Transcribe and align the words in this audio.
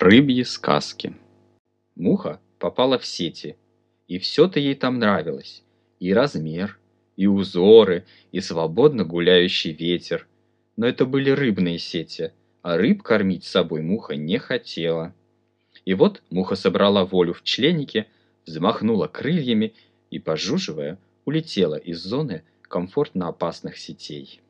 Рыбьи 0.00 0.44
сказки. 0.44 1.14
Муха 1.94 2.40
попала 2.58 2.98
в 2.98 3.04
сети, 3.04 3.56
и 4.08 4.18
все-то 4.18 4.58
ей 4.58 4.74
там 4.74 4.98
нравилось. 4.98 5.62
И 5.98 6.14
размер, 6.14 6.78
и 7.16 7.26
узоры, 7.26 8.06
и 8.32 8.40
свободно 8.40 9.04
гуляющий 9.04 9.72
ветер. 9.72 10.26
Но 10.78 10.86
это 10.86 11.04
были 11.04 11.28
рыбные 11.28 11.78
сети, 11.78 12.32
а 12.62 12.78
рыб 12.78 13.02
кормить 13.02 13.44
с 13.44 13.50
собой 13.50 13.82
муха 13.82 14.16
не 14.16 14.38
хотела. 14.38 15.14
И 15.84 15.92
вот 15.92 16.22
муха 16.30 16.54
собрала 16.54 17.04
волю 17.04 17.34
в 17.34 17.42
членике, 17.42 18.06
взмахнула 18.46 19.06
крыльями 19.06 19.74
и, 20.10 20.18
пожуживая, 20.18 20.98
улетела 21.26 21.76
из 21.76 22.02
зоны 22.02 22.42
комфортно 22.62 23.28
опасных 23.28 23.76
сетей. 23.76 24.40